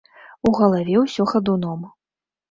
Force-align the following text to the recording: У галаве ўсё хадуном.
У 0.49 0.53
галаве 0.59 0.95
ўсё 1.03 1.25
хадуном. 1.31 1.83